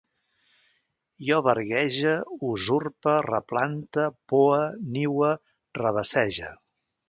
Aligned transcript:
Jo 1.27 1.37
verguege, 1.47 2.15
usurpe, 2.53 3.15
replante, 3.27 4.09
poe, 4.33 4.59
niue, 4.99 5.33
revessege 5.85 6.55